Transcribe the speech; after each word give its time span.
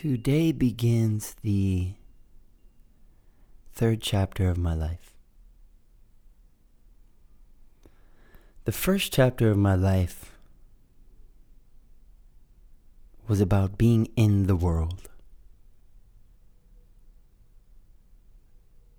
Today 0.00 0.50
begins 0.50 1.36
the 1.42 1.92
third 3.74 4.00
chapter 4.00 4.48
of 4.48 4.56
my 4.56 4.72
life. 4.72 5.12
The 8.64 8.72
first 8.72 9.12
chapter 9.12 9.50
of 9.50 9.58
my 9.58 9.74
life 9.74 10.38
was 13.28 13.42
about 13.42 13.76
being 13.76 14.08
in 14.16 14.46
the 14.46 14.56
world. 14.56 15.10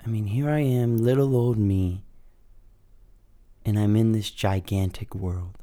I 0.06 0.08
mean, 0.08 0.28
here 0.28 0.52
I 0.52 0.60
am, 0.60 1.00
little 1.00 1.36
old 1.36 1.58
me, 1.58 2.04
and 3.66 3.80
I'm 3.80 3.96
in 3.96 4.12
this 4.12 4.30
gigantic 4.30 5.16
world. 5.16 5.58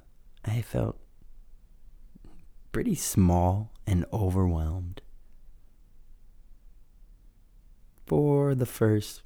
I 0.44 0.62
felt 0.62 0.98
pretty 2.72 2.96
small 2.96 3.70
and 3.86 4.04
overwhelmed 4.12 5.00
for 8.08 8.54
the 8.54 8.66
first 8.66 9.22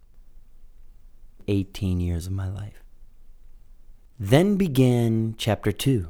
18 1.47 2.01
years 2.01 2.27
of 2.27 2.33
my 2.33 2.49
life. 2.49 2.83
Then 4.19 4.57
began 4.57 5.35
chapter 5.39 5.71
2. 5.71 6.09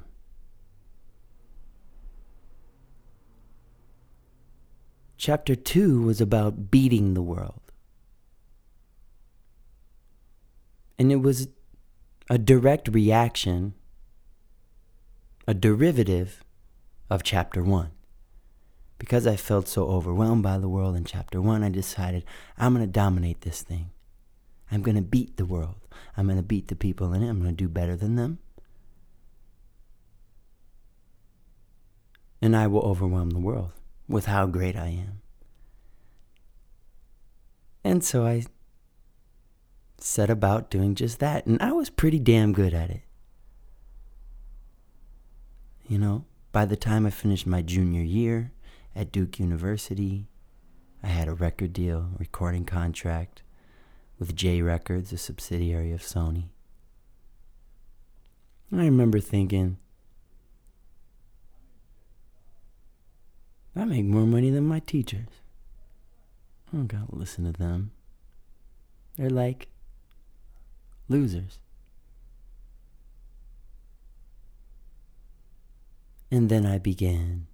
Chapter 5.18 5.54
2 5.54 6.02
was 6.02 6.20
about 6.20 6.70
beating 6.70 7.14
the 7.14 7.22
world. 7.22 7.60
And 10.98 11.12
it 11.12 11.16
was 11.16 11.48
a 12.28 12.38
direct 12.38 12.88
reaction, 12.88 13.74
a 15.46 15.54
derivative 15.54 16.42
of 17.10 17.22
chapter 17.22 17.62
1. 17.62 17.90
Because 19.02 19.26
I 19.26 19.34
felt 19.34 19.66
so 19.66 19.86
overwhelmed 19.86 20.44
by 20.44 20.58
the 20.58 20.68
world 20.68 20.94
in 20.94 21.04
chapter 21.04 21.42
1, 21.42 21.64
I 21.64 21.70
decided 21.70 22.24
I'm 22.56 22.72
going 22.72 22.86
to 22.86 22.92
dominate 22.92 23.40
this 23.40 23.60
thing. 23.60 23.90
I'm 24.70 24.80
going 24.80 24.94
to 24.94 25.02
beat 25.02 25.36
the 25.36 25.44
world. 25.44 25.88
I'm 26.16 26.26
going 26.26 26.36
to 26.36 26.42
beat 26.44 26.68
the 26.68 26.76
people 26.76 27.12
in 27.12 27.20
it. 27.20 27.28
I'm 27.28 27.42
going 27.42 27.50
to 27.50 27.64
do 27.64 27.68
better 27.68 27.96
than 27.96 28.14
them. 28.14 28.38
And 32.40 32.54
I 32.54 32.68
will 32.68 32.82
overwhelm 32.82 33.30
the 33.30 33.40
world 33.40 33.72
with 34.06 34.26
how 34.26 34.46
great 34.46 34.76
I 34.76 34.86
am. 34.86 35.20
And 37.82 38.04
so 38.04 38.24
I 38.24 38.44
set 39.98 40.30
about 40.30 40.70
doing 40.70 40.94
just 40.94 41.18
that. 41.18 41.44
And 41.44 41.60
I 41.60 41.72
was 41.72 41.90
pretty 41.90 42.20
damn 42.20 42.52
good 42.52 42.72
at 42.72 42.88
it. 42.88 43.02
You 45.88 45.98
know, 45.98 46.24
by 46.52 46.66
the 46.66 46.76
time 46.76 47.04
I 47.04 47.10
finished 47.10 47.48
my 47.48 47.62
junior 47.62 48.02
year 48.02 48.52
at 48.94 49.12
Duke 49.12 49.38
University, 49.38 50.26
I 51.02 51.08
had 51.08 51.28
a 51.28 51.34
record 51.34 51.72
deal, 51.72 52.10
recording 52.18 52.64
contract 52.64 53.42
with 54.18 54.36
J 54.36 54.62
Records, 54.62 55.12
a 55.12 55.18
subsidiary 55.18 55.92
of 55.92 56.00
Sony. 56.00 56.44
I 58.72 58.84
remember 58.84 59.20
thinking, 59.20 59.78
I 63.74 63.84
make 63.84 64.04
more 64.04 64.26
money 64.26 64.50
than 64.50 64.64
my 64.64 64.80
teachers. 64.80 65.28
I 66.72 66.76
don't 66.76 66.86
gotta 66.86 67.14
listen 67.14 67.44
to 67.44 67.52
them. 67.52 67.92
They're 69.16 69.30
like 69.30 69.68
losers. 71.08 71.58
And 76.30 76.48
then 76.48 76.64
I 76.64 76.78
began 76.78 77.46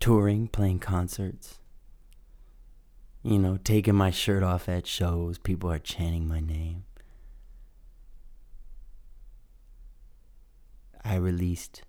touring, 0.00 0.48
playing 0.48 0.80
concerts. 0.80 1.58
You 3.22 3.38
know, 3.38 3.58
taking 3.62 3.94
my 3.94 4.10
shirt 4.10 4.42
off 4.42 4.68
at 4.68 4.86
shows. 4.86 5.38
People 5.38 5.70
are 5.70 5.78
chanting 5.78 6.26
my 6.26 6.40
name. 6.40 6.84
I 11.04 11.16
released 11.16 11.82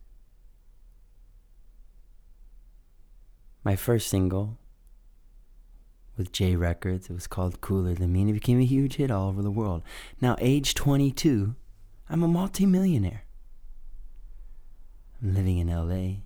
my 3.64 3.76
first 3.76 4.08
single 4.08 4.58
with 6.18 6.32
J 6.32 6.56
Records. 6.56 7.10
It 7.10 7.14
was 7.14 7.28
called 7.28 7.62
Cooler 7.62 7.94
Than 7.94 8.12
Me, 8.12 8.22
and 8.22 8.30
it 8.30 8.34
became 8.34 8.60
a 8.60 8.66
huge 8.66 8.96
hit 8.96 9.12
all 9.12 9.30
over 9.30 9.42
the 9.42 9.52
world. 9.52 9.84
Now, 10.20 10.36
age 10.40 10.74
22, 10.74 11.56
I'm 12.10 12.24
a 12.24 12.28
multimillionaire. 12.28 13.24
I'm 15.22 15.34
living 15.34 15.58
in 15.58 15.68
LA. 15.68 16.22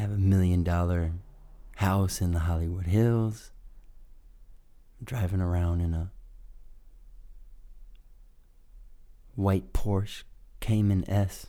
Have 0.00 0.10
a 0.10 0.18
million 0.18 0.64
dollar 0.64 1.12
house 1.76 2.20
in 2.20 2.32
the 2.32 2.40
Hollywood 2.40 2.86
Hills. 2.86 3.52
Driving 5.02 5.40
around 5.40 5.80
in 5.80 5.94
a 5.94 6.10
white 9.34 9.72
Porsche 9.72 10.24
Cayman 10.60 11.08
S. 11.08 11.46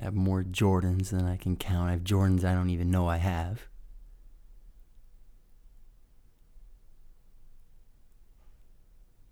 I 0.00 0.04
have 0.04 0.14
more 0.14 0.42
Jordans 0.42 1.10
than 1.10 1.24
I 1.24 1.36
can 1.36 1.56
count. 1.56 1.88
I 1.88 1.92
have 1.92 2.04
Jordans 2.04 2.44
I 2.44 2.54
don't 2.54 2.70
even 2.70 2.90
know 2.90 3.08
I 3.08 3.16
have. 3.16 3.62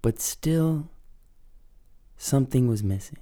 But 0.02 0.20
still, 0.20 0.88
something 2.16 2.66
was 2.66 2.82
missing. 2.82 3.18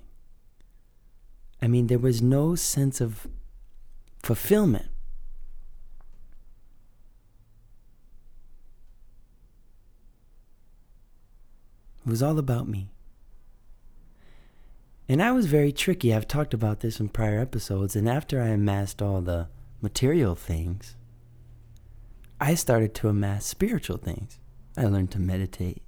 I 1.62 1.68
mean, 1.68 1.86
there 1.86 1.98
was 1.98 2.20
no 2.20 2.56
sense 2.56 3.00
of 3.00 3.28
fulfillment. 4.20 4.88
It 12.04 12.10
was 12.10 12.20
all 12.20 12.36
about 12.36 12.66
me. 12.66 12.90
And 15.08 15.22
I 15.22 15.30
was 15.30 15.46
very 15.46 15.70
tricky. 15.70 16.12
I've 16.12 16.26
talked 16.26 16.52
about 16.52 16.80
this 16.80 16.98
in 16.98 17.10
prior 17.10 17.38
episodes. 17.38 17.94
And 17.94 18.08
after 18.08 18.42
I 18.42 18.48
amassed 18.48 19.00
all 19.00 19.20
the 19.20 19.46
material 19.80 20.34
things, 20.34 20.96
I 22.40 22.56
started 22.56 22.92
to 22.96 23.08
amass 23.08 23.46
spiritual 23.46 23.98
things. 23.98 24.40
I 24.76 24.86
learned 24.86 25.12
to 25.12 25.20
meditate, 25.20 25.82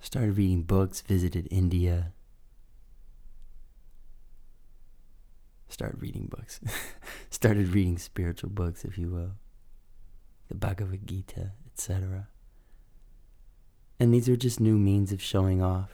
started 0.00 0.38
reading 0.38 0.62
books, 0.62 1.02
visited 1.02 1.48
India, 1.50 2.12
started 5.68 6.00
reading 6.00 6.26
books, 6.26 6.60
started 7.30 7.68
reading 7.68 7.98
spiritual 7.98 8.50
books, 8.50 8.84
if 8.84 8.98
you 8.98 9.10
will, 9.10 9.32
the 10.48 10.54
Bhagavad 10.54 11.06
Gita, 11.06 11.52
etc. 11.72 12.28
And 13.98 14.12
these 14.12 14.28
are 14.28 14.36
just 14.36 14.60
new 14.60 14.78
means 14.78 15.12
of 15.12 15.22
showing 15.22 15.62
off. 15.62 15.90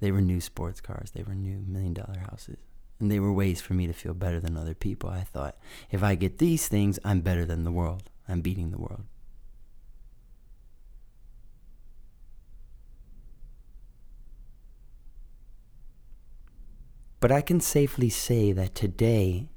They 0.00 0.12
were 0.12 0.20
new 0.20 0.40
sports 0.40 0.80
cars, 0.80 1.10
they 1.10 1.22
were 1.22 1.34
new 1.34 1.62
million 1.66 1.94
dollar 1.94 2.20
houses. 2.30 2.58
And 2.98 3.10
they 3.10 3.18
were 3.18 3.32
ways 3.32 3.62
for 3.62 3.72
me 3.72 3.86
to 3.86 3.94
feel 3.94 4.12
better 4.12 4.40
than 4.40 4.58
other 4.58 4.74
people. 4.74 5.08
I 5.08 5.22
thought, 5.22 5.56
if 5.90 6.02
I 6.02 6.14
get 6.14 6.36
these 6.36 6.68
things, 6.68 6.98
I'm 7.02 7.22
better 7.22 7.46
than 7.46 7.64
the 7.64 7.72
world. 7.72 8.10
I'm 8.28 8.42
beating 8.42 8.70
the 8.70 8.78
world. 8.78 9.04
But 17.20 17.30
I 17.30 17.42
can 17.42 17.60
safely 17.60 18.08
say 18.08 18.52
that 18.52 18.74
today 18.74 19.50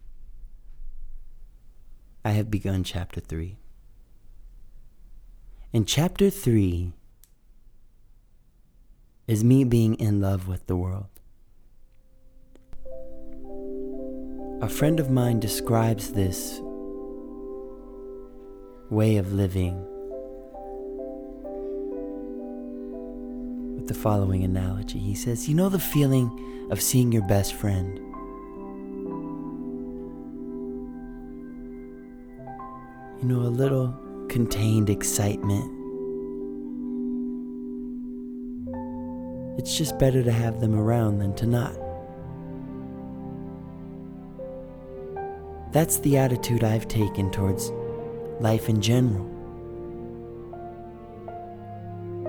I 2.25 2.31
have 2.31 2.51
begun 2.51 2.83
chapter 2.83 3.21
3. 3.21 3.57
And 5.73 5.87
chapter 5.87 6.29
3 6.29 6.91
is 9.27 9.43
me 9.43 9.63
being 9.63 9.95
in 9.95 10.19
love 10.19 10.47
with 10.47 10.67
the 10.67 10.75
world. 10.75 11.07
A 14.61 14.69
friend 14.69 14.99
of 14.99 15.09
mine 15.09 15.39
describes 15.39 16.11
this 16.11 16.59
way 18.89 19.15
of 19.15 19.33
living 19.33 19.87
with 23.83 23.89
the 23.89 24.01
following 24.01 24.45
analogy. 24.45 24.97
He 24.97 25.13
says, 25.13 25.49
You 25.49 25.55
know 25.55 25.67
the 25.67 25.77
feeling 25.77 26.67
of 26.71 26.81
seeing 26.81 27.11
your 27.11 27.27
best 27.27 27.53
friend? 27.53 27.97
You 33.19 33.27
know, 33.27 33.41
a 33.41 33.51
little 33.51 33.93
contained 34.29 34.89
excitement. 34.89 35.69
It's 39.59 39.77
just 39.77 39.99
better 39.99 40.23
to 40.23 40.31
have 40.31 40.61
them 40.61 40.79
around 40.79 41.19
than 41.19 41.35
to 41.35 41.45
not. 41.45 41.75
That's 45.73 45.97
the 45.99 46.17
attitude 46.17 46.63
I've 46.63 46.87
taken 46.87 47.31
towards 47.31 47.69
life 48.39 48.69
in 48.69 48.79
general. 48.81 49.29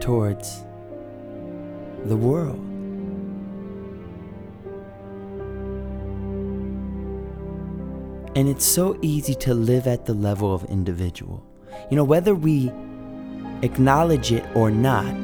towards 0.00 0.64
the 2.04 2.16
world. 2.16 2.60
And 8.36 8.48
it's 8.48 8.64
so 8.64 8.98
easy 9.00 9.34
to 9.36 9.54
live 9.54 9.86
at 9.86 10.06
the 10.06 10.14
level 10.14 10.52
of 10.52 10.64
individual. 10.64 11.46
You 11.90 11.96
know, 11.96 12.04
whether 12.04 12.34
we 12.34 12.72
acknowledge 13.62 14.32
it 14.32 14.44
or 14.56 14.70
not, 14.70 15.14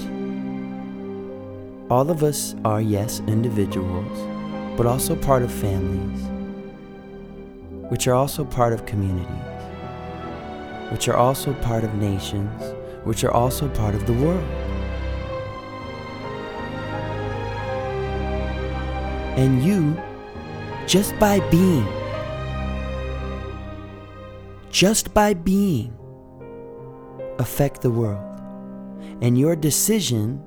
all 1.90 2.08
of 2.08 2.22
us 2.22 2.54
are, 2.64 2.80
yes, 2.80 3.20
individuals, 3.26 4.16
but 4.76 4.86
also 4.86 5.16
part 5.16 5.42
of 5.42 5.52
families, 5.52 6.22
which 7.90 8.06
are 8.06 8.14
also 8.14 8.44
part 8.44 8.72
of 8.72 8.86
communities, 8.86 9.26
which 10.92 11.08
are 11.08 11.16
also 11.16 11.52
part 11.54 11.82
of 11.82 11.92
nations, 11.96 12.62
which 13.02 13.24
are 13.24 13.32
also 13.32 13.68
part 13.70 13.96
of 13.96 14.06
the 14.06 14.12
world. 14.12 14.59
And 19.40 19.64
you, 19.64 19.98
just 20.86 21.18
by 21.18 21.40
being, 21.48 21.88
just 24.70 25.14
by 25.14 25.32
being, 25.32 25.96
affect 27.38 27.80
the 27.80 27.90
world. 27.90 28.22
And 29.22 29.38
your 29.38 29.56
decision 29.56 30.44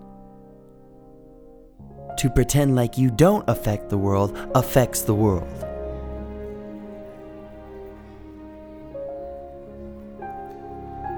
to 2.19 2.29
pretend 2.29 2.75
like 2.75 2.95
you 2.95 3.09
don't 3.09 3.43
affect 3.49 3.89
the 3.89 3.97
world 3.97 4.37
affects 4.53 5.01
the 5.01 5.15
world. 5.15 5.49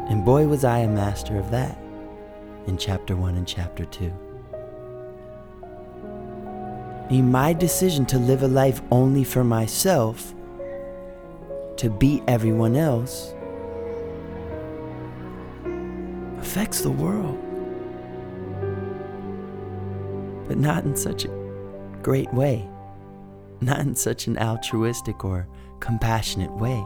And 0.10 0.24
boy, 0.24 0.48
was 0.48 0.64
I 0.64 0.80
a 0.80 0.88
master 0.88 1.38
of 1.38 1.52
that 1.52 1.78
in 2.68 2.78
chapter 2.78 3.18
1 3.18 3.36
and 3.36 3.46
chapter 3.46 3.84
2. 3.84 4.25
In 7.10 7.32
my 7.32 7.54
decision 7.54 8.08
to 8.08 8.18
live 8.18 8.42
a 8.42 8.48
life 8.48 8.82
only 8.90 9.24
for 9.24 9.44
myself, 9.44 10.34
to 11.78 11.90
beat 11.90 12.24
everyone 12.28 12.76
else, 12.76 13.32
affects 16.40 16.82
the 16.82 16.90
world. 16.90 17.38
But 20.48 20.58
not 20.58 20.84
in 20.84 20.96
such 20.96 21.26
a 21.26 22.00
great 22.02 22.34
way, 22.34 22.68
not 23.62 23.82
in 23.82 23.94
such 23.94 24.26
an 24.26 24.40
altruistic 24.40 25.24
or 25.24 25.48
compassionate 25.80 26.54
way. 26.54 26.84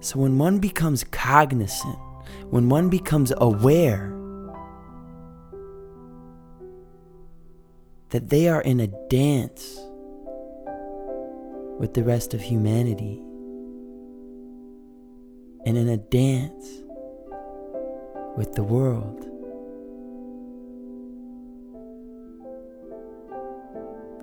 So 0.00 0.18
when 0.18 0.36
one 0.36 0.58
becomes 0.58 1.04
cognizant, 1.04 1.98
when 2.50 2.68
one 2.68 2.90
becomes 2.90 3.32
aware 3.38 4.12
that 8.12 8.28
they 8.28 8.46
are 8.46 8.60
in 8.60 8.78
a 8.78 8.86
dance 9.08 9.80
with 11.78 11.94
the 11.94 12.04
rest 12.04 12.34
of 12.34 12.42
humanity 12.42 13.18
and 15.64 15.78
in 15.78 15.88
a 15.88 15.96
dance 15.96 16.82
with 18.36 18.52
the 18.52 18.62
world. 18.62 19.26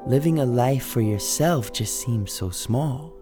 Living 0.06 0.38
a 0.38 0.46
life 0.46 0.86
for 0.86 1.02
yourself 1.02 1.74
just 1.74 2.00
seems 2.00 2.32
so 2.32 2.52
small. 2.52 3.16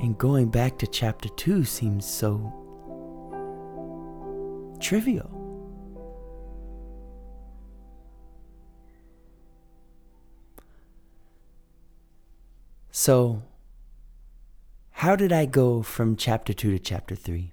And 0.00 0.18
going 0.18 0.48
back 0.50 0.76
to 0.78 0.88
chapter 0.88 1.28
2 1.28 1.62
seems 1.64 2.04
so 2.04 2.63
trivial. 4.84 5.30
So, 12.90 13.42
how 14.92 15.16
did 15.16 15.32
I 15.32 15.46
go 15.46 15.82
from 15.82 16.16
chapter 16.16 16.52
2 16.52 16.70
to 16.72 16.78
chapter 16.78 17.16
3? 17.16 17.52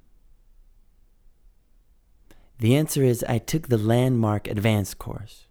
The 2.59 2.75
answer 2.75 3.01
is 3.03 3.25
I 3.27 3.39
took 3.39 3.69
the 3.69 3.77
landmark 3.77 4.47
advanced 4.47 4.99
course. 4.99 5.47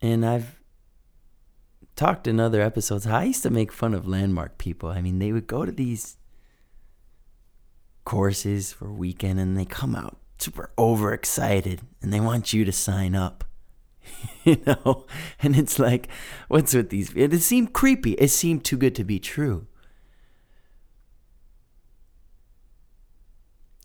And 0.00 0.26
I've 0.26 0.60
talked 1.94 2.26
in 2.26 2.40
other 2.40 2.60
episodes 2.60 3.06
I 3.06 3.24
used 3.24 3.44
to 3.44 3.50
make 3.50 3.70
fun 3.70 3.94
of 3.94 4.08
landmark 4.08 4.58
people. 4.58 4.88
I 4.88 5.00
mean, 5.00 5.20
they 5.20 5.30
would 5.30 5.46
go 5.46 5.64
to 5.64 5.70
these 5.70 6.16
courses 8.04 8.72
for 8.72 8.92
weekend 8.92 9.38
and 9.38 9.56
they 9.56 9.64
come 9.64 9.94
out 9.94 10.18
super 10.42 10.70
overexcited 10.76 11.82
and 12.00 12.12
they 12.12 12.20
want 12.20 12.52
you 12.52 12.64
to 12.64 12.72
sign 12.72 13.14
up. 13.14 13.44
you 14.44 14.60
know? 14.66 15.06
And 15.40 15.56
it's 15.56 15.78
like, 15.78 16.08
what's 16.48 16.74
with 16.74 16.90
these? 16.90 17.12
It 17.14 17.38
seemed 17.40 17.72
creepy. 17.72 18.12
It 18.12 18.28
seemed 18.28 18.64
too 18.64 18.76
good 18.76 18.94
to 18.96 19.04
be 19.04 19.18
true. 19.18 19.66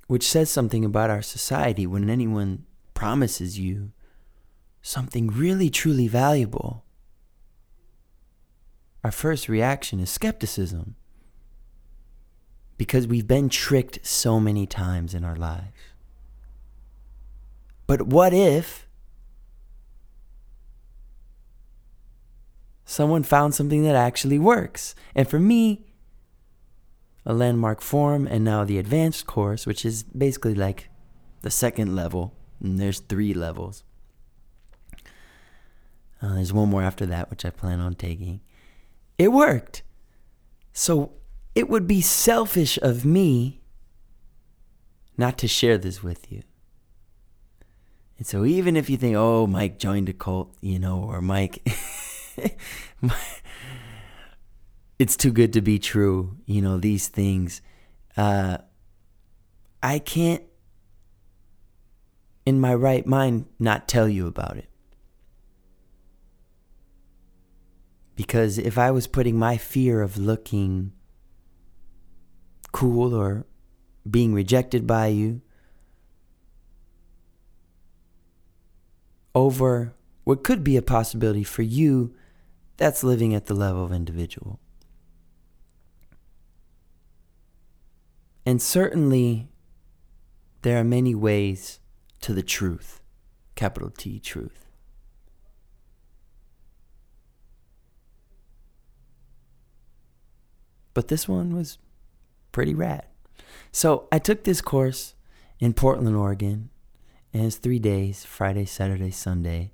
Which 0.07 0.27
says 0.27 0.49
something 0.49 0.83
about 0.83 1.09
our 1.09 1.21
society 1.21 1.85
when 1.85 2.09
anyone 2.09 2.65
promises 2.93 3.59
you 3.59 3.91
something 4.81 5.27
really 5.27 5.69
truly 5.69 6.07
valuable. 6.07 6.85
Our 9.03 9.11
first 9.11 9.47
reaction 9.47 9.99
is 9.99 10.09
skepticism 10.09 10.95
because 12.77 13.07
we've 13.07 13.27
been 13.27 13.49
tricked 13.49 14.05
so 14.05 14.39
many 14.39 14.65
times 14.65 15.13
in 15.13 15.23
our 15.23 15.35
lives. 15.35 15.71
But 17.87 18.03
what 18.03 18.33
if 18.33 18.87
someone 22.85 23.23
found 23.23 23.55
something 23.55 23.83
that 23.83 23.95
actually 23.95 24.37
works? 24.37 24.93
And 25.15 25.27
for 25.27 25.39
me, 25.39 25.85
a 27.25 27.33
Landmark 27.33 27.81
Forum, 27.81 28.27
and 28.27 28.43
now 28.43 28.63
the 28.63 28.77
advanced 28.77 29.25
course, 29.25 29.65
which 29.65 29.83
is 29.83 30.03
basically 30.03 30.55
like 30.55 30.89
the 31.41 31.51
second 31.51 31.95
level. 31.95 32.33
And 32.61 32.79
there's 32.79 32.99
three 32.99 33.33
levels. 33.33 33.83
Uh, 36.21 36.35
there's 36.35 36.53
one 36.53 36.69
more 36.69 36.81
after 36.81 37.05
that, 37.05 37.29
which 37.29 37.45
I 37.45 37.49
plan 37.49 37.79
on 37.79 37.95
taking. 37.95 38.41
It 39.17 39.31
worked. 39.31 39.83
So 40.73 41.11
it 41.57 41.67
would 41.67 41.87
be 41.87 42.01
selfish 42.01 42.77
of 42.83 43.03
me 43.03 43.59
not 45.17 45.39
to 45.39 45.47
share 45.47 45.79
this 45.79 46.03
with 46.03 46.31
you. 46.31 46.43
And 48.19 48.27
so 48.27 48.45
even 48.45 48.75
if 48.75 48.91
you 48.91 48.97
think, 48.97 49.15
oh, 49.15 49.47
Mike 49.47 49.79
joined 49.79 50.07
a 50.07 50.13
cult, 50.13 50.55
you 50.61 50.77
know, 50.77 50.99
or 50.99 51.19
Mike, 51.19 51.67
it's 54.99 55.17
too 55.17 55.31
good 55.31 55.51
to 55.53 55.61
be 55.61 55.79
true. 55.79 56.37
You 56.45 56.61
know, 56.61 56.77
these 56.77 57.07
things. 57.07 57.63
Uh, 58.15 58.59
I 59.81 59.97
can't, 59.97 60.43
in 62.45 62.61
my 62.61 62.75
right 62.75 63.07
mind, 63.07 63.47
not 63.57 63.87
tell 63.87 64.07
you 64.07 64.27
about 64.27 64.57
it. 64.57 64.69
Because 68.15 68.59
if 68.59 68.77
I 68.77 68.91
was 68.91 69.07
putting 69.07 69.39
my 69.39 69.57
fear 69.57 70.03
of 70.03 70.17
looking 70.19 70.91
cool 72.77 73.11
or 73.11 73.43
being 74.07 74.35
rejected 74.35 74.85
by 74.85 75.07
you 75.07 75.41
over 79.33 79.95
what 80.25 80.43
could 80.43 80.63
be 80.63 80.77
a 80.77 80.81
possibility 80.83 81.43
for 81.43 81.63
you, 81.63 82.13
that's 82.77 83.03
living 83.03 83.33
at 83.33 83.47
the 83.47 83.55
level 83.55 83.83
of 83.83 83.91
individual. 83.91 84.59
And 88.45 88.61
certainly, 88.61 89.47
there 90.61 90.79
are 90.79 90.83
many 90.83 91.15
ways 91.15 91.79
to 92.21 92.31
the 92.31 92.43
truth, 92.43 93.01
capital 93.55 93.89
T, 93.89 94.19
truth. 94.19 94.67
But 100.93 101.07
this 101.07 101.27
one 101.27 101.55
was 101.55 101.79
pretty 102.57 102.73
rad. 102.73 103.05
So 103.71 104.07
I 104.11 104.17
took 104.17 104.43
this 104.43 104.61
course 104.61 105.13
in 105.59 105.73
Portland, 105.73 106.15
Oregon, 106.15 106.71
and 107.31 107.45
it's 107.45 107.57
three 107.57 107.77
days 107.77 108.25
Friday, 108.25 108.65
Saturday, 108.65 109.11
Sunday, 109.11 109.73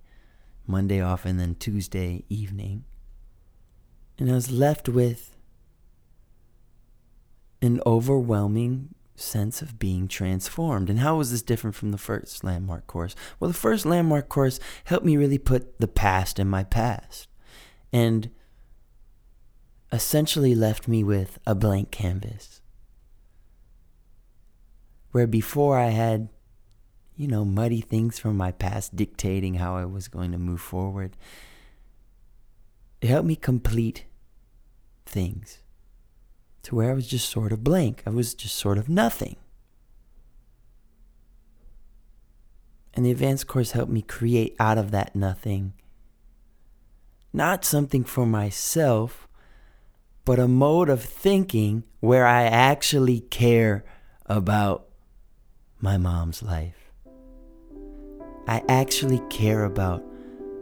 Monday 0.67 0.99
off, 0.99 1.23
and 1.23 1.39
then 1.39 1.55
Tuesday 1.55 2.25
evening. 2.27 2.83
And 4.19 4.29
I 4.29 4.33
was 4.33 4.51
left 4.51 4.89
with 4.89 5.37
an 7.61 7.79
overwhelming 7.85 8.95
sense 9.15 9.61
of 9.61 9.79
being 9.79 10.09
transformed. 10.09 10.89
And 10.89 10.99
how 10.99 11.15
was 11.15 11.31
this 11.31 11.41
different 11.41 11.77
from 11.77 11.91
the 11.91 11.97
first 11.97 12.43
landmark 12.43 12.85
course? 12.85 13.15
Well, 13.39 13.47
the 13.47 13.53
first 13.53 13.85
landmark 13.85 14.27
course 14.27 14.59
helped 14.83 15.05
me 15.05 15.15
really 15.15 15.37
put 15.37 15.79
the 15.79 15.87
past 15.87 16.37
in 16.37 16.49
my 16.49 16.65
past 16.65 17.29
and 17.93 18.29
essentially 19.89 20.53
left 20.53 20.89
me 20.89 21.01
with 21.01 21.39
a 21.47 21.55
blank 21.55 21.89
canvas. 21.89 22.59
Where 25.13 25.27
before 25.27 25.77
I 25.79 25.91
had, 25.91 26.27
you 27.15 27.27
know, 27.27 27.45
muddy 27.45 27.79
things 27.79 28.19
from 28.19 28.35
my 28.35 28.51
past 28.51 28.97
dictating 28.97 29.53
how 29.55 29.77
I 29.77 29.85
was 29.85 30.09
going 30.09 30.33
to 30.33 30.37
move 30.37 30.59
forward, 30.59 31.15
it 32.99 33.07
helped 33.07 33.27
me 33.27 33.37
complete 33.37 34.03
things 35.05 35.59
to 36.63 36.75
where 36.75 36.91
I 36.91 36.93
was 36.93 37.07
just 37.07 37.29
sort 37.29 37.53
of 37.53 37.63
blank. 37.63 38.03
I 38.05 38.09
was 38.09 38.33
just 38.33 38.57
sort 38.57 38.77
of 38.77 38.89
nothing. 38.89 39.37
And 42.93 43.05
the 43.05 43.11
advanced 43.11 43.47
course 43.47 43.71
helped 43.71 43.91
me 43.91 44.01
create 44.01 44.57
out 44.59 44.77
of 44.77 44.91
that 44.91 45.15
nothing 45.15 45.73
not 47.33 47.65
something 47.65 48.03
for 48.03 48.25
myself, 48.27 49.27
but 50.23 50.39
a 50.39 50.47
mode 50.47 50.87
of 50.87 51.03
thinking 51.03 51.83
where 51.99 52.27
I 52.27 52.43
actually 52.43 53.21
care 53.21 53.83
about 54.27 54.87
my 55.83 55.97
mom's 55.97 56.41
life. 56.41 56.93
I 58.47 58.63
actually 58.69 59.21
care 59.29 59.65
about 59.65 60.01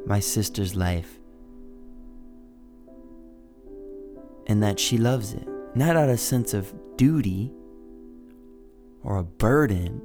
my 0.08 0.20
sister's 0.20 0.76
life 0.76 1.20
and 4.48 4.64
that 4.64 4.80
she 4.80 4.98
loves 4.98 5.34
it, 5.34 5.48
not 5.76 5.96
out 5.96 6.10
of 6.10 6.16
a 6.16 6.18
sense 6.18 6.56
of 6.56 6.74
duty 6.98 7.52
or 9.04 9.18
a 9.18 9.24
burden, 9.24 10.02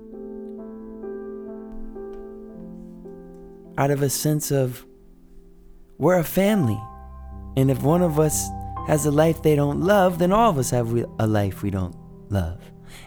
out 3.78 3.90
of 3.90 4.02
a 4.02 4.11
sense 4.11 4.50
of 4.50 4.85
we're 5.96 6.18
a 6.18 6.25
family. 6.25 6.78
And 7.56 7.70
if 7.70 7.82
one 7.82 8.02
of 8.02 8.20
us 8.20 8.46
has 8.87 9.06
a 9.06 9.11
life 9.11 9.42
they 9.42 9.56
don't 9.56 9.80
love, 9.80 10.18
then 10.18 10.30
all 10.30 10.50
of 10.50 10.58
us 10.58 10.68
have 10.73 10.92
a 11.18 11.26
life 11.26 11.62
we 11.62 11.70
don't 11.70 11.96
love. 12.28 12.61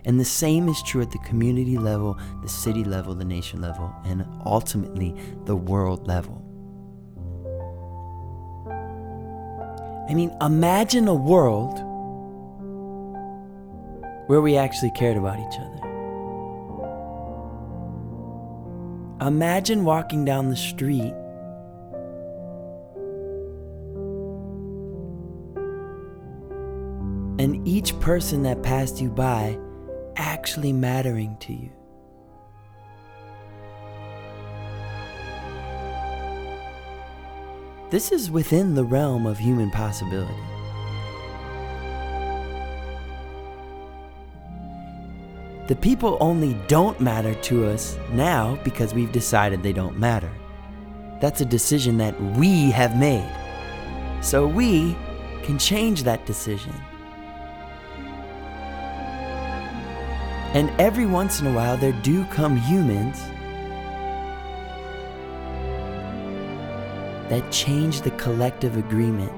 And 0.06 0.20
the 0.20 0.26
same 0.26 0.68
is 0.68 0.82
true 0.84 1.02
at 1.02 1.12
the 1.12 1.20
community 1.20 1.78
level, 1.78 2.18
the 2.42 2.50
city 2.50 2.84
level, 2.84 3.14
the 3.16 3.26
nation 3.26 3.62
level, 3.62 3.94
and 4.06 4.26
ultimately 4.46 5.16
the 5.46 5.56
world 5.56 6.08
level. 6.08 6.46
I 10.10 10.14
mean, 10.16 10.36
imagine 10.42 11.08
a 11.08 11.14
world 11.14 11.80
where 14.28 14.42
we 14.42 14.58
actually 14.58 14.92
cared 14.92 15.18
about 15.18 15.38
each 15.40 15.60
other. 15.60 15.80
Imagine 19.28 19.84
walking 19.84 20.24
down 20.26 20.50
the 20.50 20.56
street 20.56 21.14
and 27.40 27.66
each 27.68 27.98
person 28.00 28.44
that 28.44 28.62
passed 28.62 29.00
you 29.00 29.10
by 29.10 29.58
actually 30.20 30.74
mattering 30.74 31.38
to 31.38 31.54
you. 31.54 31.72
This 37.90 38.12
is 38.12 38.30
within 38.30 38.76
the 38.76 38.84
realm 38.84 39.26
of 39.26 39.40
human 39.40 39.72
possibility. 39.72 40.34
The 45.68 45.76
people 45.76 46.18
only 46.20 46.54
don't 46.68 47.00
matter 47.00 47.34
to 47.34 47.68
us 47.68 47.98
now 48.12 48.60
because 48.64 48.94
we've 48.94 49.12
decided 49.12 49.64
they 49.64 49.74
don't 49.74 49.98
matter. 49.98 50.32
That's 51.22 51.42
a 51.42 51.46
decision 51.46 51.98
that 51.98 52.20
we 52.38 52.72
have 52.72 52.98
made. 52.98 53.30
So 54.22 54.48
we 54.48 54.96
can 55.44 55.58
change 55.58 56.04
that 56.04 56.26
decision. 56.26 56.74
And 60.54 60.72
every 60.82 61.06
once 61.06 61.42
in 61.42 61.48
a 61.48 61.54
while, 61.54 61.78
there 61.78 61.92
do 62.02 62.26
come 62.26 62.58
humans 62.58 63.22
that 67.30 67.52
change 67.52 68.02
the 68.02 68.10
collective 68.12 68.76
agreement 68.76 69.32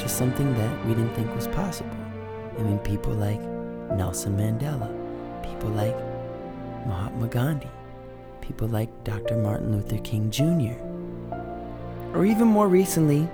to 0.00 0.08
something 0.08 0.54
that 0.54 0.86
we 0.86 0.94
didn't 0.94 1.14
think 1.14 1.34
was 1.34 1.46
possible. 1.48 1.94
I 2.58 2.62
mean, 2.62 2.78
people 2.78 3.12
like 3.12 3.40
Nelson 3.98 4.34
Mandela, 4.38 4.90
people 5.42 5.68
like 5.68 5.94
Mahatma 6.86 7.28
Gandhi, 7.28 7.68
people 8.40 8.66
like 8.68 8.88
Dr. 9.04 9.36
Martin 9.36 9.72
Luther 9.72 9.98
King 9.98 10.30
Jr., 10.30 10.80
or 12.16 12.24
even 12.24 12.48
more 12.48 12.68
recently, 12.68 13.28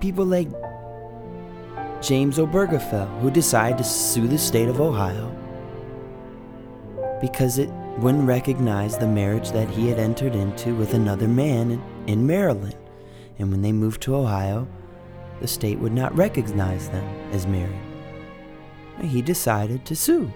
people 0.00 0.24
like 0.24 0.48
James 2.02 2.38
Obergefell, 2.38 3.20
who 3.20 3.30
decided 3.30 3.78
to 3.78 3.84
sue 3.84 4.26
the 4.26 4.36
state 4.36 4.68
of 4.68 4.80
Ohio 4.80 5.30
because 7.20 7.58
it 7.58 7.70
wouldn't 7.98 8.26
recognize 8.26 8.98
the 8.98 9.06
marriage 9.06 9.52
that 9.52 9.70
he 9.70 9.86
had 9.86 10.00
entered 10.00 10.34
into 10.34 10.74
with 10.74 10.94
another 10.94 11.28
man 11.28 11.80
in, 12.08 12.26
Maryland. 12.26 12.76
And 13.38 13.52
when 13.52 13.62
they 13.62 13.70
moved 13.70 14.02
to 14.02 14.16
Ohio, 14.16 14.66
the 15.40 15.46
state 15.46 15.78
would 15.78 15.92
not 15.92 16.16
recognize 16.16 16.88
them 16.88 17.04
as 17.30 17.46
married. 17.46 17.78
He 19.00 19.22
decided 19.22 19.84
to 19.84 19.94
sue. 19.94 20.32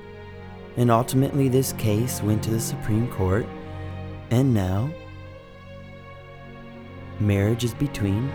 And 0.77 0.89
ultimately, 0.89 1.49
this 1.49 1.73
case 1.73 2.23
went 2.23 2.45
to 2.45 2.51
the 2.51 2.61
Supreme 2.61 3.09
Court, 3.09 3.47
and 4.31 4.55
now 4.55 4.89
marriage 7.19 7.65
is 7.65 7.75
between 7.75 8.29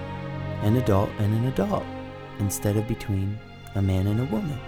an 0.63 0.75
adult 0.75 1.09
and 1.19 1.33
an 1.33 1.45
adult 1.45 1.85
instead 2.41 2.75
of 2.75 2.87
between 2.87 3.39
a 3.75 3.81
man 3.81 4.07
and 4.07 4.19
a 4.19 4.25
woman. 4.25 4.59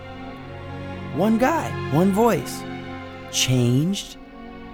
One 1.17 1.37
guy, 1.37 1.69
one 1.91 2.11
voice, 2.11 2.63
changed 3.31 4.17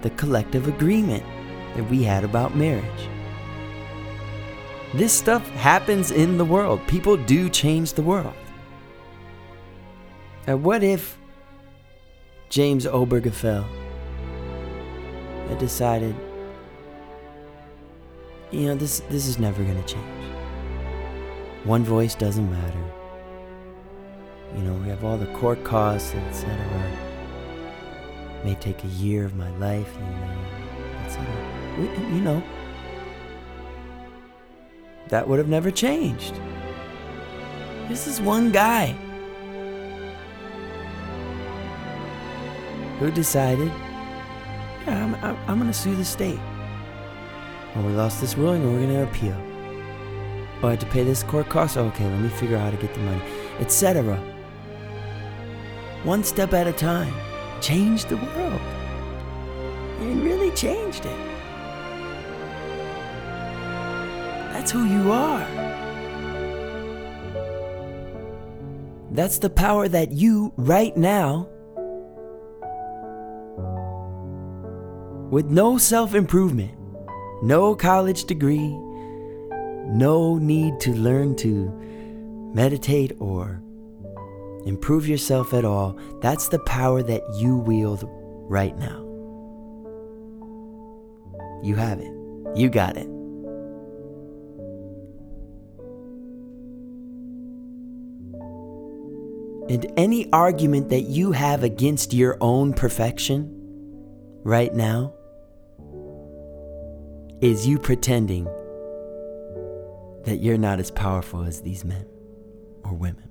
the 0.04 0.10
collective 0.12 0.68
agreement 0.68 1.24
that 1.76 1.90
we 1.90 2.04
had 2.04 2.24
about 2.24 2.56
marriage. 2.56 3.10
This 4.94 5.14
stuff 5.14 5.48
happens 5.50 6.12
in 6.12 6.38
the 6.38 6.46
world. 6.46 6.80
People 6.88 7.18
do 7.18 7.50
change 7.50 7.94
the 7.94 8.02
world. 8.02 8.34
And 10.48 10.64
what 10.64 10.84
if 10.84 11.18
James 12.50 12.86
Obergefell 12.86 13.66
had 15.48 15.60
decided, 15.60 16.16
you 18.50 18.68
know, 18.68 18.76
this, 18.76 19.02
this 19.10 19.28
is 19.28 19.38
never 19.38 19.64
going 19.64 19.82
to 19.84 19.94
change? 19.94 20.39
One 21.66 21.84
voice 21.84 22.16
doesn't 22.16 22.50
matter. 22.50 22.84
You 24.56 24.64
know, 24.64 24.74
we 24.74 24.88
have 24.90 25.04
all 25.04 25.18
the 25.18 25.28
court 25.28 25.64
costs, 25.66 26.14
etc. 26.16 26.56
May 28.46 28.56
take 28.56 28.84
a 28.84 28.88
year 28.88 29.26
of 29.26 29.36
my 29.36 29.50
life, 29.58 29.94
you 29.94 30.06
know, 30.06 30.38
etc. 31.06 31.26
You 32.14 32.22
know, 32.22 32.44
that 35.10 35.28
would 35.28 35.38
have 35.38 35.50
never 35.50 35.70
changed. 35.70 36.34
This 37.90 38.08
is 38.08 38.22
one 38.22 38.52
guy 38.52 38.96
who 43.00 43.12
decided, 43.12 43.68
yeah, 44.88 45.04
I'm, 45.04 45.16
I'm, 45.16 45.38
I'm 45.48 45.60
going 45.60 45.72
to 45.72 45.78
sue 45.78 45.96
the 45.96 46.06
state. 46.06 46.40
Well, 47.76 47.86
we 47.86 47.94
lost 47.94 48.22
this 48.22 48.38
ruling 48.38 48.62
and 48.64 48.74
we're 48.74 48.86
going 48.86 48.94
to 48.94 49.04
appeal. 49.04 49.49
Oh, 50.62 50.68
I 50.68 50.72
had 50.72 50.82
to 50.82 50.86
pay 50.88 51.04
this 51.04 51.24
court 51.24 51.48
cost? 51.48 51.78
Oh, 51.78 51.86
okay, 51.86 52.06
let 52.06 52.20
me 52.20 52.30
figure 52.30 52.58
out 52.58 52.66
how 52.66 52.72
to 52.72 52.78
get 52.78 52.94
the 52.94 53.00
money, 53.00 53.22
etc. 53.60 54.18
One 56.04 56.24
step 56.24 56.54
at 56.54 56.68
a 56.68 56.74
time. 56.74 57.14
Change 57.62 58.06
the 58.06 58.18
world. 58.18 58.62
And 60.02 60.24
really 60.24 60.52
changed 60.52 61.06
it. 61.06 61.18
That's 64.52 64.72
who 64.72 64.86
you 64.86 65.12
are. 65.12 65.46
That's 69.12 69.40
the 69.40 69.50
power 69.50 69.88
that 69.88 70.12
you, 70.12 70.54
right 70.58 70.96
now, 70.96 71.48
with 75.30 75.46
no 75.48 75.78
self 75.78 76.16
improvement, 76.16 76.78
no 77.42 77.76
college 77.76 78.26
degree, 78.26 78.78
no 79.90 80.38
need 80.38 80.80
to 80.82 80.94
learn 80.94 81.36
to 81.38 81.70
meditate 82.54 83.12
or 83.20 83.62
improve 84.66 85.08
yourself 85.08 85.54
at 85.54 85.66
all. 85.66 85.98
That's 86.22 86.50
the 86.50 86.60
power 86.60 87.02
that 87.04 87.24
you 87.36 87.58
wield 87.58 88.04
right 88.50 88.78
now. 88.78 89.06
You 91.64 91.76
have 91.76 92.00
it. 92.00 92.14
You 92.56 92.70
got 92.70 92.98
it. 92.98 93.08
And 99.70 99.86
any 99.98 100.32
argument 100.34 100.90
that 100.90 101.02
you 101.02 101.32
have 101.32 101.64
against 101.64 102.14
your 102.14 102.38
own 102.42 102.74
perfection 102.74 103.56
right 104.44 104.74
now 104.74 105.14
is 107.42 107.68
you 107.68 107.78
pretending 107.78 108.48
that 110.26 110.38
you're 110.38 110.58
not 110.58 110.80
as 110.80 110.92
powerful 110.92 111.44
as 111.44 111.62
these 111.62 111.86
men 111.86 112.06
or 112.84 112.94
women. 112.94 113.30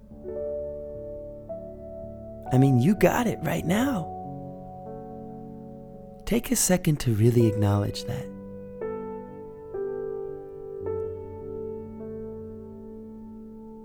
I 2.53 2.59
mean, 2.59 2.79
you 2.79 2.95
got 2.95 3.27
it 3.27 3.39
right 3.43 3.65
now. 3.65 4.15
Take 6.25 6.51
a 6.51 6.57
second 6.57 7.01
to 7.01 7.15
really 7.15 7.47
acknowledge 7.47 8.05
that. 8.05 8.27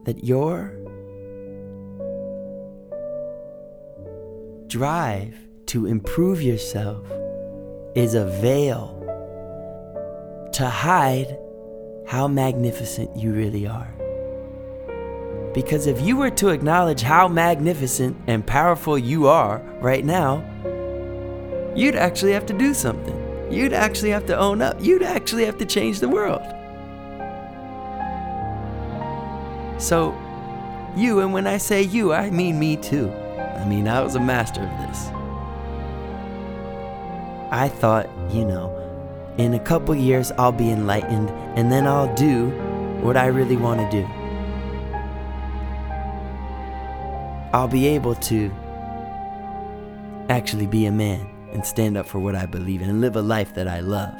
That 0.05 0.23
your 0.23 0.77
drive 4.67 5.35
to 5.67 5.85
improve 5.85 6.41
yourself 6.41 7.05
is 7.95 8.15
a 8.15 8.25
veil 8.41 8.99
to 10.53 10.67
hide 10.67 11.37
how 12.13 12.27
magnificent 12.27 13.09
you 13.17 13.33
really 13.33 13.65
are. 13.65 13.91
Because 15.51 15.87
if 15.87 15.99
you 15.99 16.15
were 16.15 16.29
to 16.29 16.49
acknowledge 16.49 17.01
how 17.01 17.27
magnificent 17.27 18.15
and 18.27 18.45
powerful 18.45 18.99
you 18.99 19.25
are 19.25 19.57
right 19.81 20.05
now, 20.05 20.43
you'd 21.75 21.95
actually 21.95 22.33
have 22.33 22.45
to 22.45 22.53
do 22.53 22.75
something. 22.75 23.51
You'd 23.51 23.73
actually 23.73 24.11
have 24.11 24.27
to 24.27 24.37
own 24.37 24.61
up. 24.61 24.77
You'd 24.79 25.01
actually 25.01 25.45
have 25.45 25.57
to 25.57 25.65
change 25.65 26.01
the 26.01 26.07
world. 26.07 26.43
So, 29.81 30.15
you, 30.95 31.19
and 31.21 31.33
when 31.33 31.47
I 31.47 31.57
say 31.57 31.81
you, 31.81 32.13
I 32.13 32.29
mean 32.29 32.59
me 32.59 32.77
too. 32.77 33.09
I 33.09 33.65
mean, 33.65 33.87
I 33.87 34.03
was 34.03 34.13
a 34.13 34.19
master 34.19 34.61
of 34.61 34.87
this. 34.87 35.07
I 37.51 37.69
thought, 37.69 38.07
you 38.29 38.45
know, 38.45 38.82
in 39.37 39.53
a 39.53 39.59
couple 39.59 39.95
years 39.95 40.31
I'll 40.33 40.51
be 40.51 40.69
enlightened 40.69 41.29
and 41.57 41.71
then 41.71 41.87
I'll 41.87 42.13
do 42.15 42.49
what 43.01 43.17
I 43.17 43.27
really 43.27 43.57
want 43.57 43.79
to 43.79 44.01
do. 44.01 44.07
I'll 47.53 47.67
be 47.67 47.87
able 47.87 48.15
to 48.15 48.51
actually 50.29 50.67
be 50.67 50.85
a 50.85 50.91
man 50.91 51.29
and 51.51 51.65
stand 51.65 51.97
up 51.97 52.07
for 52.07 52.19
what 52.19 52.35
I 52.35 52.45
believe 52.45 52.81
in 52.81 52.89
and 52.89 53.01
live 53.01 53.15
a 53.15 53.21
life 53.21 53.53
that 53.55 53.67
I 53.67 53.79
love. 53.79 54.15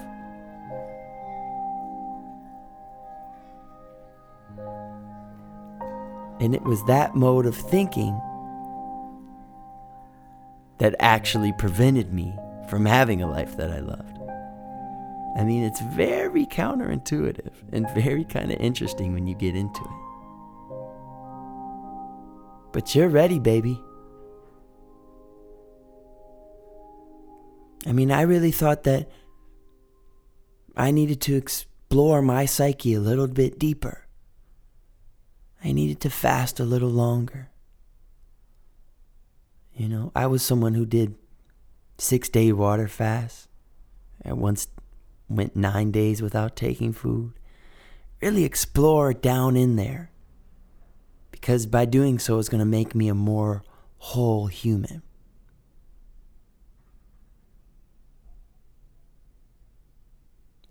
And 6.40 6.54
it 6.54 6.62
was 6.64 6.84
that 6.86 7.16
mode 7.16 7.46
of 7.46 7.56
thinking 7.56 8.20
that 10.80 10.96
actually 11.00 11.54
prevented 11.54 12.14
me 12.14 12.36
from 12.68 12.86
having 12.86 13.22
a 13.22 13.28
life 13.28 13.56
that 13.58 13.72
I 13.72 13.80
loved. 13.80 14.13
I 15.36 15.44
mean, 15.44 15.64
it's 15.64 15.82
very 15.82 16.46
counterintuitive 16.46 17.54
and 17.72 17.90
very 17.92 18.24
kind 18.24 18.52
of 18.52 18.60
interesting 18.60 19.14
when 19.14 19.26
you 19.26 19.36
get 19.36 19.56
into 19.56 19.82
it. 19.82 20.04
But 22.72 22.94
you're 22.94 23.10
ready, 23.10 23.40
baby. 23.40 23.80
I 27.86 27.92
mean, 27.92 28.12
I 28.12 28.22
really 28.22 28.52
thought 28.52 28.84
that 28.84 29.10
I 30.76 30.92
needed 30.92 31.22
to 31.22 31.36
explore 31.36 32.22
my 32.22 32.46
psyche 32.46 32.94
a 32.94 33.00
little 33.00 33.28
bit 33.28 33.60
deeper. 33.60 34.08
I 35.64 35.72
needed 35.72 36.00
to 36.02 36.10
fast 36.10 36.60
a 36.60 36.66
little 36.66 36.90
longer. 36.90 37.50
You 39.76 39.88
know, 39.88 40.12
I 40.16 40.28
was 40.28 40.44
someone 40.44 40.76
who 40.76 40.86
did 40.86 41.16
six 41.98 42.30
day 42.30 42.52
water 42.52 42.88
fast. 42.88 43.48
I 44.26 44.34
once 44.34 44.68
went 45.36 45.56
nine 45.56 45.92
days 45.92 46.22
without 46.22 46.56
taking 46.56 46.94
food. 46.94 47.34
Really 48.22 48.44
explore 48.44 49.14
down 49.14 49.58
in 49.58 49.76
there. 49.76 50.12
Because 51.32 51.66
by 51.66 51.86
doing 51.86 52.20
so, 52.20 52.40
it's 52.40 52.50
going 52.50 52.60
to 52.60 52.66
make 52.66 52.96
me 52.96 53.10
a 53.10 53.14
more 53.14 53.64
whole 53.98 54.48
human. 54.48 55.02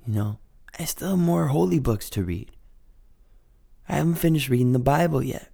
You 0.06 0.14
know, 0.14 0.38
I 0.78 0.84
still 0.84 1.10
have 1.10 1.18
more 1.18 1.48
holy 1.48 1.78
books 1.78 2.10
to 2.10 2.24
read. 2.24 2.50
I 3.88 3.96
haven't 3.96 4.14
finished 4.14 4.48
reading 4.48 4.72
the 4.72 4.78
Bible 4.78 5.22
yet. 5.22 5.50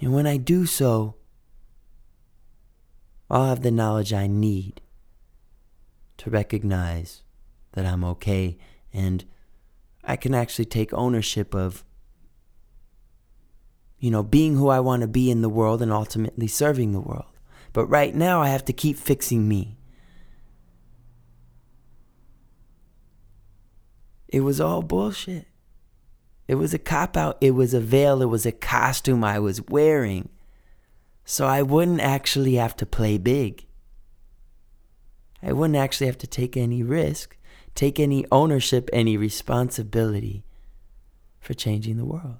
And 0.00 0.12
when 0.12 0.26
I 0.26 0.36
do 0.36 0.66
so, 0.66 1.16
I'll 3.30 3.46
have 3.46 3.62
the 3.62 3.70
knowledge 3.70 4.12
I 4.12 4.26
need 4.26 4.80
to 6.18 6.30
recognize 6.30 7.22
that 7.76 7.86
I'm 7.86 8.02
okay 8.04 8.58
and 8.92 9.24
I 10.02 10.16
can 10.16 10.34
actually 10.34 10.64
take 10.64 10.92
ownership 10.92 11.54
of 11.54 11.84
you 13.98 14.10
know 14.10 14.22
being 14.22 14.56
who 14.56 14.68
I 14.68 14.80
want 14.80 15.02
to 15.02 15.06
be 15.06 15.30
in 15.30 15.42
the 15.42 15.48
world 15.48 15.82
and 15.82 15.92
ultimately 15.92 16.48
serving 16.48 16.92
the 16.92 17.00
world. 17.00 17.38
But 17.72 17.86
right 17.86 18.14
now 18.14 18.40
I 18.40 18.48
have 18.48 18.64
to 18.64 18.72
keep 18.72 18.96
fixing 18.96 19.46
me. 19.46 19.76
It 24.28 24.40
was 24.40 24.60
all 24.60 24.82
bullshit. 24.82 25.46
It 26.48 26.54
was 26.54 26.72
a 26.72 26.78
cop 26.78 27.16
out. 27.16 27.36
It 27.42 27.50
was 27.50 27.74
a 27.74 27.80
veil. 27.80 28.22
It 28.22 28.26
was 28.26 28.46
a 28.46 28.52
costume 28.52 29.22
I 29.22 29.38
was 29.38 29.60
wearing. 29.68 30.30
So 31.24 31.46
I 31.46 31.60
wouldn't 31.60 32.00
actually 32.00 32.54
have 32.54 32.74
to 32.76 32.86
play 32.86 33.18
big. 33.18 33.66
I 35.42 35.52
wouldn't 35.52 35.76
actually 35.76 36.06
have 36.06 36.18
to 36.18 36.26
take 36.26 36.56
any 36.56 36.82
risk 36.82 37.35
take 37.76 38.00
any 38.00 38.24
ownership, 38.32 38.88
any 38.92 39.16
responsibility 39.16 40.42
for 41.38 41.54
changing 41.54 41.98
the 41.98 42.04
world. 42.04 42.38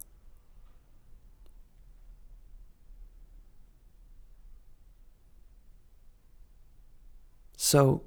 So, 7.56 8.02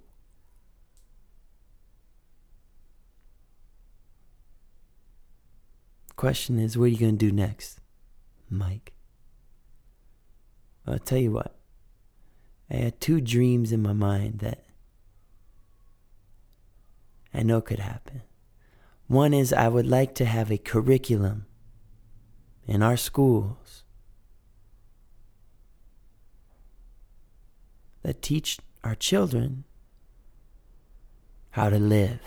question 6.16 6.60
is, 6.60 6.78
what 6.78 6.86
are 6.86 6.88
you 6.88 6.98
going 6.98 7.18
to 7.18 7.26
do 7.26 7.32
next, 7.32 7.80
Mike? 8.50 8.94
I'll 10.88 10.98
tell 10.98 11.18
you 11.18 11.32
what. 11.32 11.56
I 12.72 12.76
had 12.76 13.02
two 13.02 13.22
dreams 13.22 13.72
in 13.72 13.82
my 13.82 13.94
mind 13.94 14.40
that 14.40 14.64
I 17.34 17.44
know 17.44 17.62
could 17.62 17.80
happen. 17.80 18.22
One 19.08 19.34
is 19.34 19.52
I 19.52 19.68
would 19.68 19.88
like 19.88 20.14
to 20.16 20.26
have 20.26 20.52
a 20.52 20.58
curriculum 20.58 21.46
in 22.68 22.84
our 22.84 22.98
schools 22.98 23.84
that 28.04 28.22
teach 28.22 28.60
our 28.84 28.96
children 28.96 29.64
how 31.52 31.70
to 31.70 31.80
live. 31.80 32.20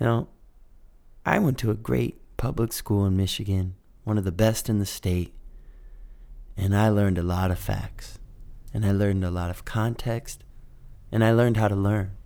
Now, 0.00 0.28
I 1.24 1.38
went 1.38 1.58
to 1.58 1.70
a 1.70 1.74
great 1.74 2.20
public 2.36 2.72
school 2.72 3.06
in 3.06 3.16
Michigan, 3.16 3.76
one 4.04 4.18
of 4.18 4.24
the 4.24 4.32
best 4.32 4.68
in 4.68 4.78
the 4.78 4.86
state, 4.86 5.34
and 6.56 6.76
I 6.76 6.88
learned 6.88 7.18
a 7.18 7.22
lot 7.22 7.50
of 7.50 7.58
facts, 7.58 8.18
and 8.74 8.84
I 8.84 8.92
learned 8.92 9.24
a 9.24 9.30
lot 9.30 9.50
of 9.50 9.64
context, 9.64 10.42
and 11.12 11.24
I 11.24 11.32
learned 11.32 11.56
how 11.56 11.68
to 11.68 11.76
learn. 11.76 12.17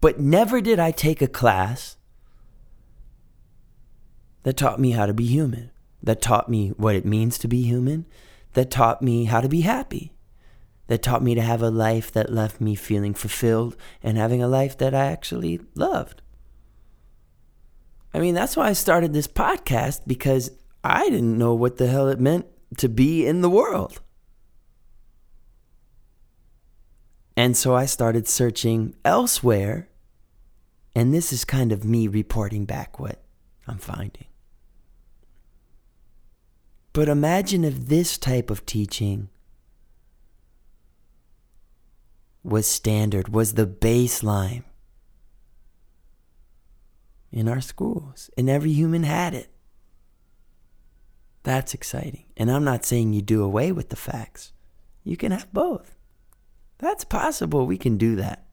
But 0.00 0.20
never 0.20 0.60
did 0.60 0.78
I 0.78 0.90
take 0.90 1.20
a 1.20 1.28
class 1.28 1.96
that 4.44 4.56
taught 4.56 4.80
me 4.80 4.92
how 4.92 5.06
to 5.06 5.12
be 5.12 5.26
human, 5.26 5.70
that 6.02 6.22
taught 6.22 6.48
me 6.48 6.68
what 6.70 6.94
it 6.94 7.04
means 7.04 7.38
to 7.38 7.48
be 7.48 7.62
human, 7.62 8.06
that 8.52 8.70
taught 8.70 9.02
me 9.02 9.24
how 9.24 9.40
to 9.40 9.48
be 9.48 9.62
happy, 9.62 10.14
that 10.86 11.02
taught 11.02 11.22
me 11.22 11.34
to 11.34 11.42
have 11.42 11.62
a 11.62 11.70
life 11.70 12.12
that 12.12 12.32
left 12.32 12.60
me 12.60 12.74
feeling 12.74 13.14
fulfilled 13.14 13.76
and 14.02 14.16
having 14.16 14.42
a 14.42 14.48
life 14.48 14.78
that 14.78 14.94
I 14.94 15.06
actually 15.06 15.60
loved. 15.74 16.22
I 18.14 18.20
mean, 18.20 18.34
that's 18.34 18.56
why 18.56 18.68
I 18.68 18.72
started 18.72 19.12
this 19.12 19.28
podcast 19.28 20.02
because 20.06 20.50
I 20.82 21.10
didn't 21.10 21.36
know 21.36 21.54
what 21.54 21.76
the 21.76 21.88
hell 21.88 22.08
it 22.08 22.20
meant 22.20 22.46
to 22.78 22.88
be 22.88 23.26
in 23.26 23.42
the 23.42 23.50
world. 23.50 24.00
And 27.38 27.56
so 27.56 27.72
I 27.72 27.86
started 27.86 28.26
searching 28.26 28.96
elsewhere. 29.04 29.88
And 30.96 31.14
this 31.14 31.32
is 31.32 31.44
kind 31.44 31.70
of 31.70 31.84
me 31.84 32.08
reporting 32.08 32.64
back 32.64 32.98
what 32.98 33.22
I'm 33.68 33.78
finding. 33.78 34.26
But 36.92 37.08
imagine 37.08 37.62
if 37.62 37.86
this 37.86 38.18
type 38.18 38.50
of 38.50 38.66
teaching 38.66 39.28
was 42.42 42.66
standard, 42.66 43.28
was 43.28 43.54
the 43.54 43.68
baseline 43.68 44.64
in 47.30 47.48
our 47.48 47.60
schools, 47.60 48.30
and 48.36 48.50
every 48.50 48.72
human 48.72 49.04
had 49.04 49.34
it. 49.34 49.52
That's 51.44 51.72
exciting. 51.72 52.24
And 52.36 52.50
I'm 52.50 52.64
not 52.64 52.84
saying 52.84 53.12
you 53.12 53.22
do 53.22 53.44
away 53.44 53.70
with 53.70 53.90
the 53.90 53.96
facts, 53.96 54.52
you 55.04 55.16
can 55.16 55.30
have 55.30 55.52
both. 55.52 55.97
That's 56.78 57.04
possible. 57.04 57.66
We 57.66 57.76
can 57.76 57.98
do 57.98 58.16
that. 58.16 58.44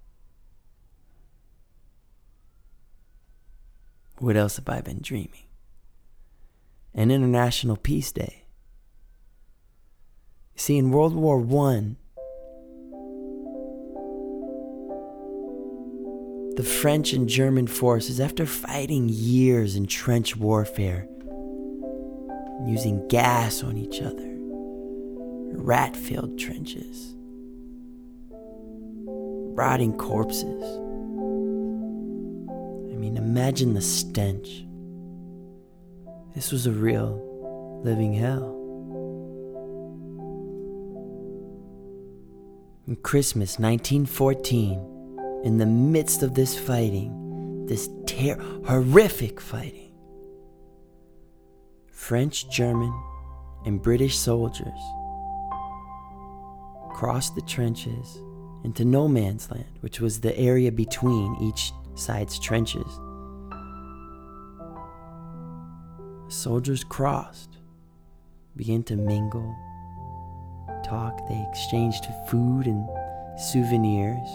What 4.17 4.35
else 4.35 4.55
have 4.55 4.69
I 4.69 4.81
been 4.81 4.99
dreaming? 5.01 5.43
An 6.93 7.11
International 7.11 7.75
Peace 7.75 8.11
Day. 8.11 8.45
See, 10.55 10.77
in 10.77 10.91
World 10.91 11.13
War 11.13 11.39
I, 11.67 11.95
the 16.55 16.63
French 16.63 17.11
and 17.11 17.27
German 17.27 17.67
forces, 17.67 18.21
after 18.21 18.45
fighting 18.45 19.09
years 19.09 19.75
in 19.75 19.85
trench 19.85 20.37
warfare, 20.37 21.09
using 22.65 23.05
gas 23.09 23.61
on 23.61 23.75
each 23.75 24.01
other, 24.01 24.31
rat 25.57 25.97
filled 25.97 26.39
trenches, 26.39 27.14
rotting 29.55 29.97
corpses. 29.97 30.63
I 32.91 32.97
mean, 32.97 33.15
imagine 33.17 33.73
the 33.73 33.81
stench. 33.81 34.65
This 36.35 36.51
was 36.51 36.67
a 36.67 36.71
real 36.71 37.81
living 37.83 38.13
hell. 38.13 38.51
In 42.87 42.97
Christmas 42.97 43.57
1914, 43.57 45.41
in 45.45 45.57
the 45.57 45.65
midst 45.65 46.21
of 46.21 46.35
this 46.35 46.59
fighting, 46.59 47.65
this 47.65 47.89
ter- 48.05 48.39
horrific 48.65 49.39
fighting, 49.39 49.93
French, 51.89 52.49
German, 52.49 52.93
and 53.65 53.81
British 53.81 54.17
soldiers 54.17 54.79
crossed 56.93 57.35
the 57.35 57.41
trenches 57.41 58.19
into 58.65 58.83
no 58.83 59.07
man's 59.07 59.49
land, 59.51 59.79
which 59.81 60.01
was 60.01 60.19
the 60.19 60.35
area 60.37 60.71
between 60.71 61.37
each 61.39 61.71
side's 61.93 62.39
trenches. 62.39 62.99
Soldiers 66.27 66.83
crossed, 66.83 67.59
began 68.55 68.81
to 68.83 68.95
mingle, 68.95 69.55
talk, 70.83 71.15
they 71.29 71.45
exchanged 71.49 72.07
food 72.27 72.65
and 72.65 72.89
souvenirs. 73.39 74.27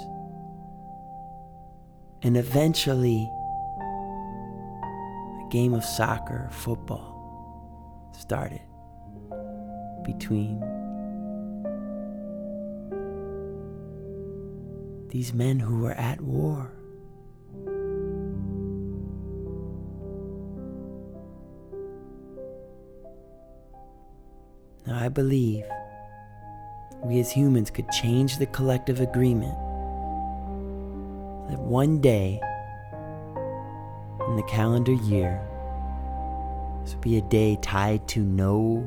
And 2.22 2.36
eventually, 2.36 3.28
a 5.44 5.48
game 5.50 5.74
of 5.74 5.84
soccer, 5.84 6.48
football 6.52 8.08
started 8.12 8.60
between 10.04 10.60
these 15.10 15.34
men 15.34 15.58
who 15.58 15.80
were 15.80 15.92
at 15.92 16.20
war. 16.20 16.72
Now, 24.86 24.98
I 24.98 25.08
believe 25.08 25.64
we 27.02 27.20
as 27.20 27.30
humans 27.30 27.70
could 27.70 27.88
change 27.90 28.38
the 28.38 28.46
collective 28.46 29.00
agreement 29.00 29.54
that 31.50 31.58
one 31.58 32.00
day 32.00 32.40
in 34.28 34.36
the 34.36 34.44
calendar 34.48 34.92
year, 34.92 35.40
this 36.82 36.94
would 36.94 37.00
be 37.00 37.18
a 37.18 37.22
day 37.22 37.58
tied 37.62 38.06
to 38.08 38.20
no 38.20 38.84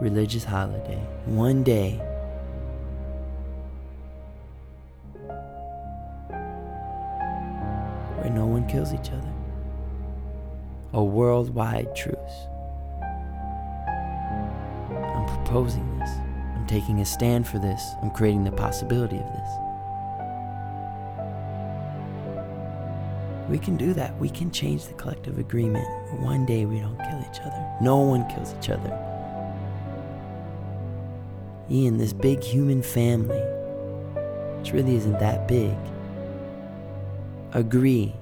religious 0.00 0.44
holiday. 0.44 1.02
One 1.24 1.62
day, 1.62 2.00
where 8.64 8.72
no 8.72 8.82
one 8.82 8.86
kills 8.86 8.92
each 8.94 9.12
other. 9.12 9.32
A 10.92 11.02
worldwide 11.02 11.94
truce. 11.96 12.16
I'm 14.90 15.26
proposing 15.26 15.98
this. 15.98 16.10
I'm 16.54 16.66
taking 16.66 17.00
a 17.00 17.04
stand 17.04 17.46
for 17.46 17.58
this. 17.58 17.82
I'm 18.02 18.10
creating 18.10 18.44
the 18.44 18.52
possibility 18.52 19.16
of 19.16 19.32
this. 19.32 19.48
We 23.48 23.58
can 23.58 23.76
do 23.76 23.92
that. 23.94 24.16
We 24.18 24.30
can 24.30 24.50
change 24.50 24.86
the 24.86 24.94
collective 24.94 25.38
agreement. 25.38 25.86
One 26.20 26.46
day 26.46 26.64
we 26.64 26.80
don't 26.80 26.98
kill 26.98 27.20
each 27.30 27.40
other. 27.40 27.76
No 27.80 27.98
one 27.98 28.26
kills 28.28 28.54
each 28.58 28.70
other. 28.70 28.98
Ian, 31.70 31.98
this 31.98 32.12
big 32.12 32.42
human 32.42 32.82
family, 32.82 33.40
which 34.58 34.72
really 34.72 34.96
isn't 34.96 35.18
that 35.18 35.48
big, 35.48 35.76
agree 37.52 38.14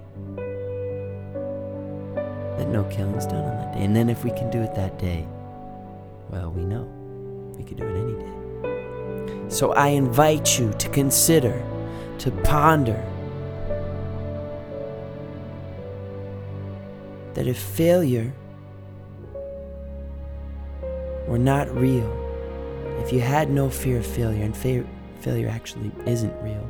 no 2.73 2.85
killing's 2.85 3.27
done 3.27 3.45
on 3.45 3.57
that 3.57 3.75
day. 3.75 3.85
And 3.85 3.95
then 3.95 4.09
if 4.09 4.25
we 4.25 4.31
can 4.31 4.51
do 4.51 4.63
it 4.63 4.75
that 4.75 4.99
day, 4.99 5.27
well, 6.31 6.51
we 6.51 6.65
know 6.65 6.85
we 7.57 7.63
can 7.63 7.77
do 7.77 7.85
it 7.85 7.97
any 7.97 8.15
day. 8.15 9.49
So 9.51 9.73
I 9.75 9.89
invite 9.89 10.59
you 10.59 10.73
to 10.73 10.89
consider, 10.89 11.63
to 12.19 12.31
ponder, 12.31 13.01
that 17.35 17.47
if 17.47 17.59
failure 17.59 18.33
were 21.27 21.39
not 21.39 21.71
real, 21.75 22.11
if 23.05 23.13
you 23.13 23.21
had 23.21 23.51
no 23.51 23.69
fear 23.69 23.99
of 23.99 24.07
failure, 24.07 24.45
and 24.45 24.57
fa- 24.57 24.87
failure 25.21 25.49
actually 25.49 25.91
isn't 26.07 26.35
real, 26.43 26.69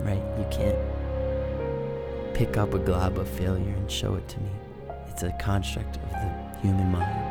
right? 0.00 0.22
You 0.38 0.46
can't 0.50 0.78
pick 2.34 2.56
up 2.56 2.74
a 2.74 2.78
glob 2.78 3.18
of 3.18 3.28
failure 3.28 3.74
and 3.74 3.90
show 3.90 4.14
it 4.14 4.26
to 4.28 4.40
me. 4.40 4.50
It's 5.12 5.22
a 5.24 5.30
construct 5.32 5.96
of 5.96 6.10
the 6.10 6.58
human 6.62 6.90
mind. 6.90 7.28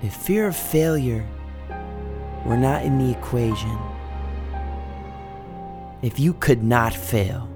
If 0.00 0.14
fear 0.14 0.46
of 0.46 0.54
failure 0.54 1.26
were 2.44 2.56
not 2.56 2.84
in 2.84 2.98
the 2.98 3.10
equation, 3.10 3.76
if 6.02 6.20
you 6.20 6.34
could 6.34 6.62
not 6.62 6.94
fail, 6.94 7.48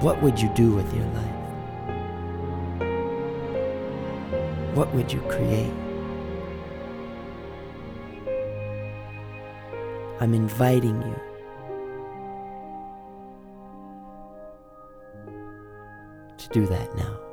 what 0.00 0.22
would 0.22 0.40
you 0.40 0.48
do 0.54 0.74
with 0.74 0.90
your 0.94 1.04
life? 1.04 1.36
What 4.74 4.94
would 4.94 5.12
you 5.12 5.20
create? 5.28 5.74
I'm 10.20 10.32
inviting 10.32 11.02
you 11.02 11.35
do 16.48 16.66
that 16.66 16.94
now. 16.96 17.25